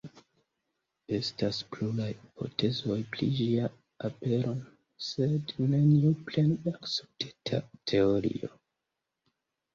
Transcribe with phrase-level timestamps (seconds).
[1.17, 3.67] Estas pluraj hipotezoj pri ĝia
[4.09, 4.55] apero,
[5.09, 8.53] sed neniu plene akceptita teorio.